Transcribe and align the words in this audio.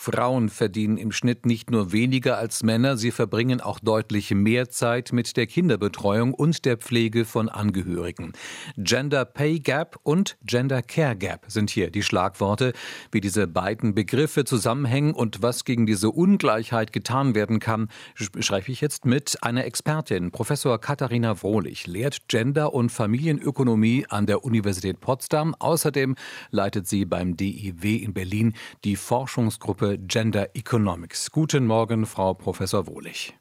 Frauen 0.00 0.48
verdienen 0.48 0.96
im 0.96 1.12
Schnitt 1.12 1.44
nicht 1.44 1.70
nur 1.70 1.92
weniger 1.92 2.38
als 2.38 2.62
Männer, 2.62 2.96
sie 2.96 3.10
verbringen 3.10 3.60
auch 3.60 3.78
deutlich 3.78 4.30
mehr 4.30 4.70
Zeit 4.70 5.12
mit 5.12 5.36
der 5.36 5.46
Kinderbetreuung 5.46 6.32
und 6.32 6.64
der 6.64 6.78
Pflege 6.78 7.26
von 7.26 7.50
Angehörigen. 7.50 8.32
Gender 8.78 9.26
Pay 9.26 9.60
Gap 9.60 9.98
und 10.02 10.38
Gender 10.42 10.80
Care 10.80 11.16
Gap 11.16 11.44
sind 11.48 11.68
hier 11.68 11.90
die 11.90 12.02
Schlagworte. 12.02 12.72
Wie 13.12 13.20
diese 13.20 13.46
beiden 13.46 13.94
Begriffe 13.94 14.46
zusammenhängen 14.46 15.12
und 15.12 15.42
was 15.42 15.66
gegen 15.66 15.84
diese 15.84 16.10
Ungleichheit 16.10 16.94
getan 16.94 17.34
werden 17.34 17.60
kann, 17.60 17.88
schreibe 18.14 18.72
ich 18.72 18.80
jetzt 18.80 19.04
mit 19.04 19.42
einer 19.42 19.66
Expertin. 19.66 20.30
Professor 20.30 20.80
Katharina 20.80 21.42
Wohlig 21.42 21.86
lehrt 21.86 22.26
Gender- 22.26 22.72
und 22.72 22.88
Familienökonomie 22.88 24.06
an 24.08 24.24
der 24.24 24.46
Universität 24.46 24.98
Potsdam. 25.00 25.54
Außerdem 25.58 26.14
leitet 26.50 26.86
sie 26.88 27.04
beim 27.04 27.36
DIW 27.36 27.96
in 27.96 28.14
Berlin 28.14 28.54
die 28.82 28.96
Forschungsgruppe 28.96 29.89
Gender 29.98 30.54
Economics. 30.54 31.30
Guten 31.30 31.66
Morgen, 31.66 32.06
Frau 32.06 32.34
Professor 32.34 32.86
Wohlig. 32.86 33.34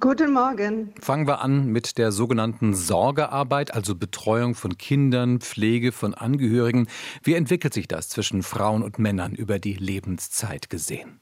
Guten 0.00 0.32
Morgen. 0.32 0.92
Fangen 1.00 1.28
wir 1.28 1.40
an 1.40 1.66
mit 1.66 1.98
der 1.98 2.10
sogenannten 2.10 2.74
Sorgearbeit, 2.74 3.72
also 3.72 3.94
Betreuung 3.94 4.56
von 4.56 4.76
Kindern, 4.76 5.40
Pflege 5.40 5.92
von 5.92 6.14
Angehörigen. 6.14 6.88
Wie 7.22 7.34
entwickelt 7.34 7.74
sich 7.74 7.86
das 7.86 8.08
zwischen 8.08 8.42
Frauen 8.42 8.82
und 8.82 8.98
Männern 8.98 9.34
über 9.36 9.60
die 9.60 9.74
Lebenszeit 9.74 10.68
gesehen? 10.68 11.20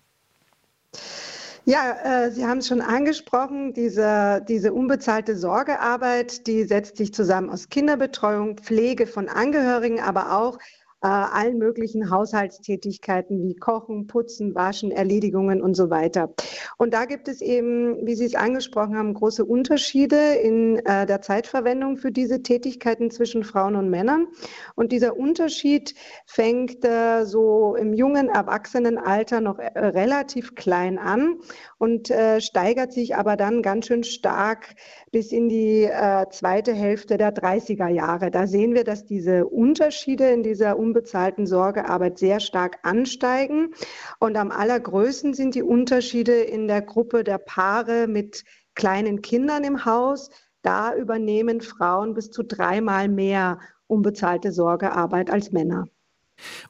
Ja, 1.64 1.96
äh, 2.02 2.30
Sie 2.32 2.44
haben 2.44 2.58
es 2.58 2.68
schon 2.68 2.80
angesprochen, 2.80 3.72
diese, 3.74 4.42
diese 4.48 4.72
unbezahlte 4.72 5.36
Sorgearbeit, 5.36 6.46
die 6.46 6.64
setzt 6.64 6.96
sich 6.96 7.14
zusammen 7.14 7.50
aus 7.50 7.68
Kinderbetreuung, 7.68 8.56
Pflege 8.56 9.06
von 9.06 9.28
Angehörigen, 9.28 10.00
aber 10.00 10.36
auch 10.36 10.58
äh, 11.02 11.08
allen 11.08 11.58
möglichen 11.58 12.10
Haushaltstätigkeiten 12.10 13.42
wie 13.42 13.56
Kochen, 13.56 14.06
Putzen, 14.06 14.54
Waschen, 14.54 14.92
Erledigungen 14.92 15.60
und 15.60 15.74
so 15.74 15.90
weiter. 15.90 16.32
Und 16.78 16.94
da 16.94 17.04
gibt 17.06 17.28
es 17.28 17.40
eben, 17.40 18.06
wie 18.06 18.14
Sie 18.14 18.24
es 18.24 18.34
angesprochen 18.34 18.96
haben, 18.96 19.14
große 19.14 19.44
Unterschiede 19.44 20.34
in 20.34 20.78
äh, 20.86 21.06
der 21.06 21.20
Zeitverwendung 21.20 21.96
für 21.96 22.12
diese 22.12 22.42
Tätigkeiten 22.42 23.10
zwischen 23.10 23.42
Frauen 23.42 23.76
und 23.76 23.90
Männern. 23.90 24.28
Und 24.76 24.92
dieser 24.92 25.16
Unterschied 25.16 25.94
fängt 26.26 26.84
äh, 26.84 27.24
so 27.24 27.74
im 27.74 27.92
jungen 27.92 28.28
Erwachsenenalter 28.28 29.40
noch 29.40 29.58
äh, 29.58 29.76
relativ 29.76 30.54
klein 30.54 30.98
an 30.98 31.38
und 31.78 32.10
äh, 32.10 32.40
steigert 32.40 32.92
sich 32.92 33.16
aber 33.16 33.36
dann 33.36 33.62
ganz 33.62 33.86
schön 33.86 34.04
stark 34.04 34.74
bis 35.10 35.32
in 35.32 35.48
die 35.48 35.82
äh, 35.84 36.26
zweite 36.30 36.72
Hälfte 36.72 37.16
der 37.16 37.34
30er 37.34 37.88
Jahre. 37.88 38.30
Da 38.30 38.46
sehen 38.46 38.74
wir, 38.74 38.84
dass 38.84 39.04
diese 39.04 39.46
Unterschiede 39.46 40.30
in 40.30 40.42
dieser 40.42 40.78
unbezahlten 40.92 41.46
Sorgearbeit 41.46 42.18
sehr 42.18 42.38
stark 42.38 42.78
ansteigen. 42.82 43.70
Und 44.18 44.36
am 44.36 44.50
allergrößten 44.50 45.32
sind 45.32 45.54
die 45.54 45.62
Unterschiede 45.62 46.34
in 46.34 46.68
der 46.68 46.82
Gruppe 46.82 47.24
der 47.24 47.38
Paare 47.38 48.06
mit 48.06 48.44
kleinen 48.74 49.22
Kindern 49.22 49.64
im 49.64 49.86
Haus. 49.86 50.30
Da 50.60 50.94
übernehmen 50.94 51.62
Frauen 51.62 52.12
bis 52.12 52.30
zu 52.30 52.42
dreimal 52.42 53.08
mehr 53.08 53.58
unbezahlte 53.86 54.52
Sorgearbeit 54.52 55.30
als 55.30 55.50
Männer. 55.50 55.86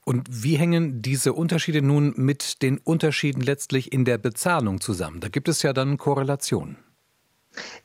Und 0.04 0.28
wie 0.30 0.56
hängen 0.56 1.02
diese 1.02 1.32
Unterschiede 1.32 1.82
nun 1.82 2.12
mit 2.16 2.62
den 2.62 2.78
Unterschieden 2.78 3.40
letztlich 3.40 3.92
in 3.92 4.04
der 4.04 4.18
Bezahlung 4.18 4.80
zusammen? 4.80 5.20
Da 5.20 5.28
gibt 5.28 5.48
es 5.48 5.62
ja 5.62 5.72
dann 5.72 5.96
Korrelationen. 5.96 6.76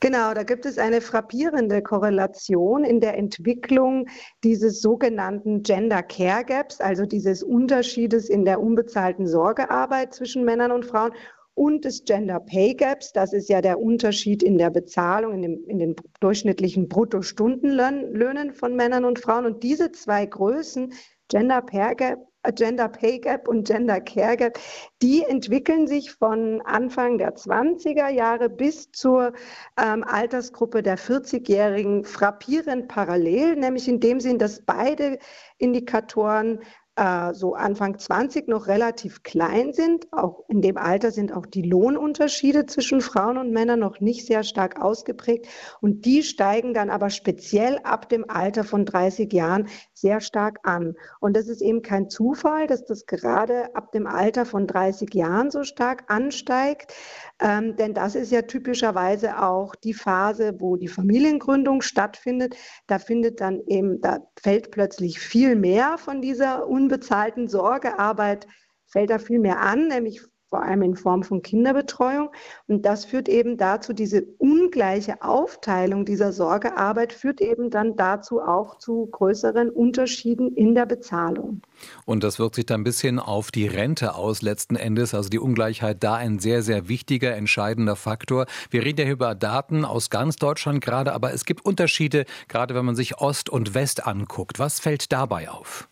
Genau, 0.00 0.34
da 0.34 0.42
gibt 0.42 0.66
es 0.66 0.78
eine 0.78 1.00
frappierende 1.00 1.82
Korrelation 1.82 2.84
in 2.84 3.00
der 3.00 3.16
Entwicklung 3.16 4.08
dieses 4.44 4.80
sogenannten 4.80 5.62
Gender 5.62 6.02
Care 6.02 6.44
Gaps, 6.44 6.80
also 6.80 7.04
dieses 7.04 7.42
Unterschiedes 7.42 8.28
in 8.28 8.44
der 8.44 8.60
unbezahlten 8.60 9.26
Sorgearbeit 9.26 10.14
zwischen 10.14 10.44
Männern 10.44 10.72
und 10.72 10.84
Frauen 10.84 11.12
und 11.58 11.84
des 11.84 12.04
Gender 12.04 12.38
Pay 12.38 12.74
Gaps, 12.74 13.12
das 13.12 13.32
ist 13.32 13.48
ja 13.48 13.60
der 13.60 13.80
Unterschied 13.80 14.44
in 14.44 14.58
der 14.58 14.70
Bezahlung, 14.70 15.34
in, 15.34 15.42
dem, 15.42 15.64
in 15.66 15.78
den 15.80 15.96
durchschnittlichen 16.20 16.88
Bruttostundenlöhnen 16.88 18.52
von 18.52 18.76
Männern 18.76 19.04
und 19.04 19.18
Frauen. 19.18 19.44
Und 19.44 19.64
diese 19.64 19.90
zwei 19.90 20.24
Größen, 20.24 20.92
Gender 21.26 21.60
Pay 21.62 21.96
Gap 21.96 22.20
Gender 22.52 22.88
Pay 22.88 23.18
Gap 23.20 23.48
und 23.48 23.66
Gender 23.66 24.00
Care 24.00 24.36
Gap, 24.36 24.58
die 25.02 25.22
entwickeln 25.24 25.86
sich 25.86 26.12
von 26.12 26.60
Anfang 26.62 27.18
der 27.18 27.34
20er 27.34 28.08
Jahre 28.08 28.48
bis 28.48 28.90
zur 28.92 29.32
ähm, 29.80 30.04
Altersgruppe 30.04 30.82
der 30.82 30.98
40-Jährigen 30.98 32.04
frappierend 32.04 32.88
parallel, 32.88 33.56
nämlich 33.56 33.88
in 33.88 34.00
dem 34.00 34.20
Sinn, 34.20 34.38
dass 34.38 34.62
beide 34.64 35.18
Indikatoren 35.58 36.60
äh, 36.98 37.32
so 37.32 37.54
Anfang 37.54 37.96
20 37.96 38.48
noch 38.48 38.66
relativ 38.66 39.22
klein 39.22 39.72
sind. 39.72 40.12
Auch 40.12 40.44
in 40.48 40.62
dem 40.62 40.76
Alter 40.76 41.12
sind 41.12 41.32
auch 41.32 41.46
die 41.46 41.62
Lohnunterschiede 41.62 42.66
zwischen 42.66 43.00
Frauen 43.00 43.38
und 43.38 43.52
Männern 43.52 43.78
noch 43.78 44.00
nicht 44.00 44.26
sehr 44.26 44.42
stark 44.42 44.82
ausgeprägt. 44.82 45.46
Und 45.80 46.04
die 46.04 46.24
steigen 46.24 46.74
dann 46.74 46.90
aber 46.90 47.10
speziell 47.10 47.78
ab 47.84 48.08
dem 48.08 48.28
Alter 48.28 48.64
von 48.64 48.84
30 48.84 49.32
Jahren 49.32 49.68
sehr 49.94 50.20
stark 50.20 50.58
an. 50.64 50.94
Und 51.20 51.36
das 51.36 51.46
ist 51.46 51.62
eben 51.62 51.82
kein 51.82 52.10
Zufall, 52.10 52.66
dass 52.66 52.84
das 52.84 53.06
gerade 53.06 53.74
ab 53.76 53.92
dem 53.92 54.08
Alter 54.08 54.44
von 54.44 54.66
30 54.66 55.14
Jahren 55.14 55.52
so 55.52 55.62
stark 55.62 56.04
ansteigt. 56.08 56.92
Ähm, 57.40 57.76
denn 57.76 57.94
das 57.94 58.16
ist 58.16 58.32
ja 58.32 58.42
typischerweise 58.42 59.40
auch 59.40 59.76
die 59.76 59.94
Phase, 59.94 60.56
wo 60.58 60.76
die 60.76 60.88
Familiengründung 60.88 61.80
stattfindet. 61.80 62.56
Da 62.88 62.98
findet 62.98 63.40
dann 63.40 63.60
eben, 63.68 64.00
da 64.00 64.18
fällt 64.40 64.72
plötzlich 64.72 65.20
viel 65.20 65.54
mehr 65.54 65.96
von 65.98 66.20
dieser 66.20 66.66
unbezahlten 66.88 67.48
Sorgearbeit, 67.48 68.46
fällt 68.86 69.10
da 69.10 69.18
viel 69.18 69.38
mehr 69.38 69.60
an, 69.60 69.88
nämlich 69.88 70.22
vor 70.48 70.62
allem 70.62 70.80
in 70.80 70.96
Form 70.96 71.22
von 71.22 71.42
Kinderbetreuung. 71.42 72.30
Und 72.66 72.86
das 72.86 73.04
führt 73.04 73.28
eben 73.28 73.58
dazu, 73.58 73.92
diese 73.92 74.22
ungleiche 74.38 75.20
Aufteilung 75.20 76.06
dieser 76.06 76.32
Sorgearbeit 76.32 77.12
führt 77.12 77.42
eben 77.42 77.68
dann 77.68 77.96
dazu 77.96 78.40
auch 78.40 78.78
zu 78.78 79.06
größeren 79.06 79.68
Unterschieden 79.68 80.54
in 80.54 80.74
der 80.74 80.86
Bezahlung. 80.86 81.60
Und 82.06 82.24
das 82.24 82.38
wirkt 82.38 82.54
sich 82.54 82.64
dann 82.64 82.80
ein 82.80 82.84
bisschen 82.84 83.18
auf 83.18 83.50
die 83.50 83.66
Rente 83.66 84.14
aus 84.14 84.40
letzten 84.40 84.76
Endes. 84.76 85.12
Also 85.12 85.28
die 85.28 85.38
Ungleichheit 85.38 86.02
da 86.02 86.14
ein 86.14 86.38
sehr, 86.38 86.62
sehr 86.62 86.88
wichtiger, 86.88 87.36
entscheidender 87.36 87.96
Faktor. 87.96 88.46
Wir 88.70 88.86
reden 88.86 89.06
ja 89.06 89.12
über 89.12 89.34
Daten 89.34 89.84
aus 89.84 90.08
ganz 90.08 90.36
Deutschland 90.36 90.82
gerade, 90.82 91.12
aber 91.12 91.34
es 91.34 91.44
gibt 91.44 91.66
Unterschiede, 91.66 92.24
gerade 92.48 92.74
wenn 92.74 92.86
man 92.86 92.96
sich 92.96 93.18
Ost 93.18 93.50
und 93.50 93.74
West 93.74 94.06
anguckt. 94.06 94.58
Was 94.58 94.80
fällt 94.80 95.12
dabei 95.12 95.50
auf? 95.50 95.88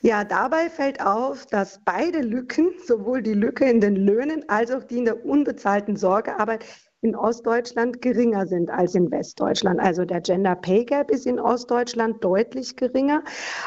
Ja, 0.00 0.24
dabei 0.24 0.70
fällt 0.70 1.04
auf, 1.04 1.46
dass 1.46 1.80
beide 1.84 2.20
Lücken, 2.20 2.70
sowohl 2.86 3.22
die 3.22 3.34
Lücke 3.34 3.68
in 3.68 3.80
den 3.80 3.96
Löhnen 3.96 4.48
als 4.48 4.70
auch 4.70 4.84
die 4.84 4.98
in 4.98 5.04
der 5.04 5.24
unbezahlten 5.24 5.96
Sorgearbeit, 5.96 6.64
in 7.00 7.14
Ostdeutschland 7.14 8.02
geringer 8.02 8.46
sind 8.46 8.70
als 8.70 8.94
in 8.94 9.10
Westdeutschland. 9.10 9.80
Also 9.80 10.04
der 10.04 10.20
Gender 10.20 10.56
Pay 10.56 10.84
Gap 10.84 11.10
ist 11.10 11.26
in 11.26 11.38
Ostdeutschland 11.38 12.24
deutlich 12.24 12.74
geringer, 12.76 13.22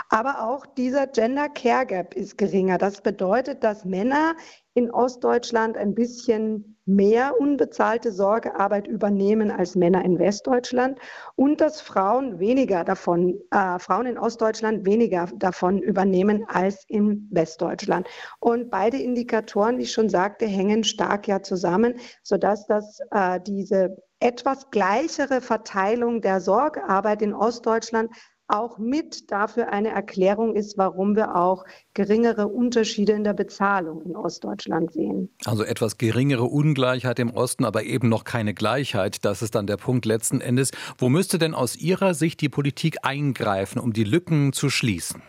aber 0.09 0.47
auch 0.49 0.65
dieser 0.65 1.07
Gender 1.07 1.47
Care 1.47 1.85
Gap 1.85 2.13
ist 2.13 2.37
geringer. 2.37 2.77
Das 2.77 3.01
bedeutet, 3.01 3.63
dass 3.63 3.85
Männer 3.85 4.35
in 4.73 4.91
Ostdeutschland 4.91 5.77
ein 5.77 5.95
bisschen 5.95 6.77
mehr 6.95 7.39
unbezahlte 7.39 8.11
Sorgearbeit 8.11 8.87
übernehmen 8.87 9.51
als 9.51 9.75
Männer 9.75 10.03
in 10.03 10.19
Westdeutschland 10.19 10.99
und 11.35 11.61
dass 11.61 11.81
Frauen 11.81 12.39
weniger 12.39 12.83
davon, 12.83 13.39
äh, 13.51 13.79
Frauen 13.79 14.05
in 14.05 14.17
Ostdeutschland 14.17 14.85
weniger 14.85 15.27
davon 15.35 15.79
übernehmen 15.79 16.45
als 16.47 16.83
in 16.87 17.27
Westdeutschland. 17.31 18.07
Und 18.39 18.69
beide 18.69 18.97
Indikatoren, 18.97 19.77
wie 19.77 19.83
ich 19.83 19.91
schon 19.91 20.09
sagte, 20.09 20.45
hängen 20.45 20.83
stark 20.83 21.27
ja 21.27 21.41
zusammen, 21.41 21.95
sodass 22.23 22.65
das 22.67 22.99
äh, 23.11 23.39
diese 23.39 23.97
etwas 24.21 24.69
gleichere 24.69 25.41
Verteilung 25.41 26.21
der 26.21 26.39
Sorgearbeit 26.41 27.21
in 27.23 27.33
Ostdeutschland 27.33 28.11
auch 28.51 28.77
mit 28.77 29.31
dafür 29.31 29.71
eine 29.71 29.89
Erklärung 29.89 30.55
ist, 30.55 30.77
warum 30.77 31.15
wir 31.15 31.35
auch 31.35 31.65
geringere 31.93 32.47
Unterschiede 32.47 33.13
in 33.13 33.23
der 33.23 33.33
Bezahlung 33.33 34.01
in 34.03 34.15
Ostdeutschland 34.15 34.91
sehen. 34.91 35.29
Also 35.45 35.63
etwas 35.63 35.97
geringere 35.97 36.43
Ungleichheit 36.43 37.19
im 37.19 37.31
Osten, 37.31 37.65
aber 37.65 37.83
eben 37.83 38.09
noch 38.09 38.23
keine 38.23 38.53
Gleichheit. 38.53 39.25
Das 39.25 39.41
ist 39.41 39.55
dann 39.55 39.67
der 39.67 39.77
Punkt 39.77 40.05
letzten 40.05 40.41
Endes. 40.41 40.71
Wo 40.97 41.09
müsste 41.09 41.39
denn 41.39 41.53
aus 41.53 41.75
Ihrer 41.75 42.13
Sicht 42.13 42.41
die 42.41 42.49
Politik 42.49 42.97
eingreifen, 43.03 43.79
um 43.79 43.93
die 43.93 44.03
Lücken 44.03 44.53
zu 44.53 44.69
schließen? 44.69 45.21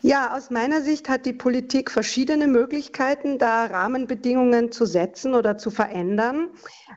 Ja, 0.00 0.36
aus 0.36 0.50
meiner 0.50 0.80
Sicht 0.82 1.08
hat 1.08 1.26
die 1.26 1.32
Politik 1.32 1.90
verschiedene 1.90 2.46
Möglichkeiten, 2.46 3.36
da 3.36 3.64
Rahmenbedingungen 3.66 4.70
zu 4.70 4.86
setzen 4.86 5.34
oder 5.34 5.58
zu 5.58 5.72
verändern, 5.72 6.50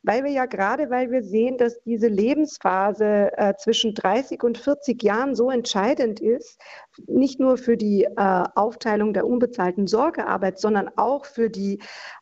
weil 0.04 0.24
wir 0.24 0.30
ja 0.32 0.46
gerade, 0.46 0.92
weil 0.92 1.10
wir 1.10 1.24
sehen, 1.24 1.58
dass 1.58 1.82
diese 1.82 2.08
Lebensphase 2.08 3.32
äh, 3.36 3.56
zwischen 3.58 3.96
30 3.96 4.44
und 4.44 4.60
40 4.60 5.02
Jahren 5.02 5.34
so 5.34 5.50
entscheidend 5.50 6.20
ist 6.20 6.62
nicht 7.08 7.40
nur 7.40 7.58
für 7.58 7.78
die 7.78 8.04
äh, 8.04 8.44
Aufteilung 8.56 9.14
der 9.14 9.26
unbezahlten 9.26 9.88
Sorgearbeit, 9.88 10.60
sondern 10.60 10.90
auch 10.98 11.26
für 11.26 11.50
die 11.50 11.80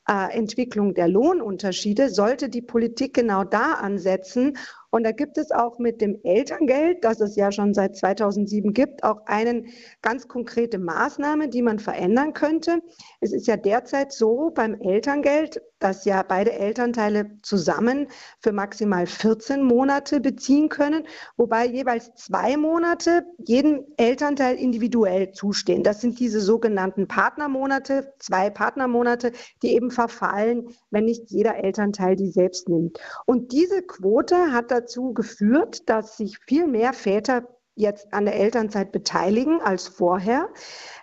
äh, 0.07 0.35
Entwicklung 0.35 0.93
der 0.93 1.07
Lohnunterschiede, 1.07 2.09
sollte 2.09 2.49
die 2.49 2.61
Politik 2.61 3.13
genau 3.13 3.43
da 3.43 3.73
ansetzen 3.73 4.57
und 4.91 5.03
da 5.03 5.11
gibt 5.11 5.37
es 5.37 5.51
auch 5.51 5.77
mit 5.77 6.01
dem 6.01 6.19
Elterngeld, 6.23 7.03
das 7.03 7.21
es 7.21 7.35
ja 7.35 7.51
schon 7.51 7.73
seit 7.75 7.95
2007 7.95 8.73
gibt, 8.73 9.03
auch 9.03 9.21
eine 9.27 9.65
ganz 10.01 10.27
konkrete 10.27 10.79
Maßnahme, 10.79 11.47
die 11.47 11.61
man 11.61 11.77
verändern 11.77 12.33
könnte. 12.33 12.81
Es 13.21 13.31
ist 13.31 13.45
ja 13.45 13.55
derzeit 13.55 14.11
so 14.11 14.49
beim 14.49 14.73
Elterngeld, 14.81 15.61
dass 15.77 16.05
ja 16.05 16.23
beide 16.23 16.53
Elternteile 16.53 17.29
zusammen 17.43 18.07
für 18.39 18.51
maximal 18.51 19.05
14 19.05 19.63
Monate 19.63 20.19
beziehen 20.19 20.69
können, 20.69 21.05
wobei 21.37 21.67
jeweils 21.67 22.15
zwei 22.15 22.57
Monate 22.57 23.25
jedem 23.37 23.85
Elternteil 23.97 24.57
individuell 24.69 25.31
zustehen. 25.31 25.83
Das 25.83 25.99
sind 25.99 26.19
diese 26.19 26.41
sogenannten 26.41 27.07
Partnermonate, 27.07 28.13
zwei 28.19 28.51
Partnermonate, 28.51 29.31
die 29.63 29.73
eben 29.73 29.89
verfallen, 29.89 30.69
wenn 30.91 31.05
nicht 31.05 31.31
jeder 31.31 31.55
Elternteil 31.55 32.15
die 32.15 32.29
selbst 32.29 32.69
nimmt. 32.69 32.99
Und 33.25 33.51
diese 33.51 33.81
Quote 33.81 34.51
hat 34.51 34.69
dazu 34.69 35.13
geführt, 35.13 35.89
dass 35.89 36.17
sich 36.17 36.37
viel 36.45 36.67
mehr 36.67 36.93
Väter 36.93 37.47
jetzt 37.79 38.13
an 38.13 38.25
der 38.25 38.35
Elternzeit 38.35 38.91
beteiligen 38.91 39.61
als 39.61 39.87
vorher, 39.87 40.49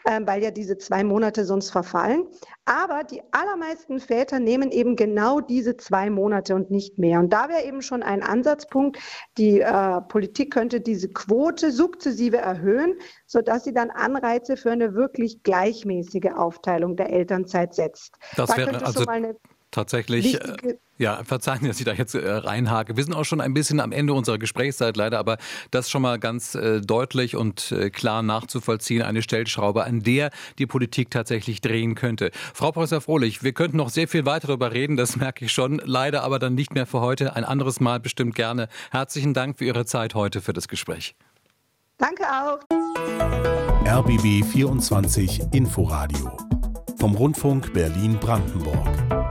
äh, 0.04 0.20
weil 0.24 0.42
ja 0.42 0.50
diese 0.50 0.76
zwei 0.76 1.04
Monate 1.04 1.44
sonst 1.44 1.70
verfallen. 1.70 2.26
Aber 2.66 3.02
die 3.02 3.22
allermeisten 3.32 3.98
Väter 3.98 4.40
nehmen 4.40 4.70
eben 4.70 4.94
genau 4.94 5.40
diese 5.40 5.76
zwei 5.78 6.10
Monate 6.10 6.54
und 6.54 6.70
nicht 6.70 6.98
mehr. 6.98 7.18
Und 7.18 7.32
da 7.32 7.48
wäre 7.48 7.64
eben 7.64 7.80
schon 7.80 8.02
ein 8.02 8.22
Ansatzpunkt. 8.22 8.98
Die 9.38 9.60
äh, 9.60 10.00
Politik 10.02 10.52
könnte 10.52 10.80
diese 10.80 11.08
Quote 11.08 11.72
sukzessive 11.72 12.36
erhöhen, 12.36 12.96
sodass 13.26 13.64
sie 13.64 13.72
dann 13.72 13.90
Anreize 13.90 14.58
für 14.58 14.70
eine 14.70 14.94
wirklich 14.94 15.42
gleichmäßige 15.44 16.32
Aufteilung 16.36 16.96
der 16.96 17.10
Elternzeit 17.10 17.74
setzt. 17.74 18.18
Das 18.36 18.50
da 18.50 18.56
wäre 18.58 18.84
also 18.84 19.04
tatsächlich. 19.76 20.34
Äh, 20.34 20.76
ja, 20.98 21.22
verzeihen, 21.24 21.66
dass 21.66 21.78
ich 21.78 21.84
da 21.84 21.92
jetzt 21.92 22.14
äh, 22.14 22.28
reinhake. 22.28 22.96
Wir 22.96 23.04
sind 23.04 23.12
auch 23.12 23.24
schon 23.24 23.42
ein 23.42 23.52
bisschen 23.52 23.80
am 23.80 23.92
Ende 23.92 24.14
unserer 24.14 24.38
Gesprächszeit 24.38 24.96
leider, 24.96 25.18
aber 25.18 25.36
das 25.70 25.90
schon 25.90 26.00
mal 26.00 26.18
ganz 26.18 26.54
äh, 26.54 26.80
deutlich 26.80 27.36
und 27.36 27.70
äh, 27.70 27.90
klar 27.90 28.22
nachzuvollziehen, 28.22 29.02
eine 29.02 29.22
Stellschraube, 29.22 29.84
an 29.84 30.02
der 30.02 30.30
die 30.58 30.66
Politik 30.66 31.10
tatsächlich 31.10 31.60
drehen 31.60 31.94
könnte. 31.94 32.30
Frau 32.54 32.72
Professor 32.72 33.02
Frohlich, 33.02 33.42
wir 33.42 33.52
könnten 33.52 33.76
noch 33.76 33.90
sehr 33.90 34.08
viel 34.08 34.24
weiter 34.24 34.48
darüber 34.48 34.72
reden, 34.72 34.96
das 34.96 35.16
merke 35.26 35.44
ich 35.44 35.52
schon. 35.52 35.82
Leider 35.84 36.22
aber 36.22 36.38
dann 36.38 36.54
nicht 36.54 36.74
mehr 36.74 36.86
für 36.86 37.00
heute. 37.00 37.36
Ein 37.36 37.44
anderes 37.44 37.78
Mal 37.78 38.00
bestimmt 38.00 38.34
gerne. 38.34 38.68
Herzlichen 38.90 39.34
Dank 39.34 39.58
für 39.58 39.66
Ihre 39.66 39.84
Zeit 39.84 40.14
heute 40.14 40.40
für 40.40 40.54
das 40.54 40.66
Gespräch. 40.66 41.14
Danke 41.98 42.24
auch. 42.24 42.60
RBB 43.86 44.44
24 44.44 45.42
Inforadio 45.52 46.36
vom 46.98 47.14
Rundfunk 47.14 47.72
Berlin-Brandenburg. 47.72 49.25